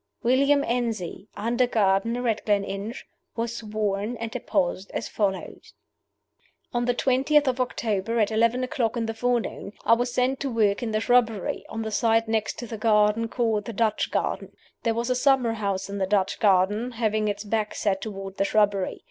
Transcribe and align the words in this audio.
William 0.23 0.63
Enzie, 0.63 1.27
under 1.37 1.67
gardener 1.67 2.27
at 2.27 2.43
Gleninch, 2.43 3.03
was 3.35 3.57
sworn, 3.57 4.17
and 4.17 4.31
deposed 4.31 4.89
as 4.95 5.07
follows: 5.07 5.75
On 6.73 6.85
the 6.85 6.95
twentieth 6.95 7.47
of 7.47 7.61
October, 7.61 8.19
at 8.19 8.31
eleven 8.31 8.63
o'clock 8.63 8.97
in 8.97 9.05
the 9.05 9.13
forenoon, 9.13 9.73
I 9.85 9.93
was 9.93 10.11
sent 10.11 10.39
to 10.39 10.49
work 10.49 10.81
in 10.81 10.89
the 10.91 11.01
shrubbery, 11.01 11.65
on 11.69 11.83
the 11.83 11.91
side 11.91 12.27
next 12.27 12.57
to 12.57 12.65
the 12.65 12.79
garden 12.79 13.27
called 13.27 13.65
the 13.65 13.73
Dutch 13.73 14.09
Garden. 14.09 14.53
There 14.81 14.95
was 14.95 15.11
a 15.11 15.15
summer 15.15 15.53
house 15.53 15.87
in 15.87 15.99
the 15.99 16.07
Dutch 16.07 16.39
Garden, 16.39 16.93
having 16.93 17.27
its 17.27 17.43
back 17.43 17.75
set 17.75 18.01
toward 18.01 18.37
the 18.37 18.43
shrubbery. 18.45 18.99